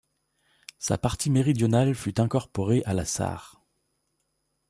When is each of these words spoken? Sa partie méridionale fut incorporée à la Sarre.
Sa 0.79 0.97
partie 0.97 1.29
méridionale 1.29 1.93
fut 1.93 2.19
incorporée 2.19 2.81
à 2.87 2.95
la 2.95 3.05
Sarre. 3.05 3.61